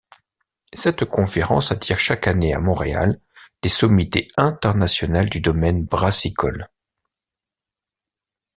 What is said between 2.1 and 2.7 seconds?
année à